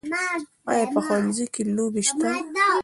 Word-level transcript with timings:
آیا 0.71 0.85
په 0.93 0.99
ښوونځي 1.05 1.45
کې 1.53 1.63
لوبې 1.75 2.03
سته؟ 2.09 2.27